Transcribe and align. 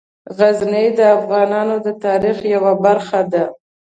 غزني 0.37 0.85
د 0.99 0.99
افغانانو 1.17 1.75
د 1.85 1.87
تاریخ 2.05 2.37
یوه 2.53 2.73
برخه 2.85 3.21
ده. 3.31 3.43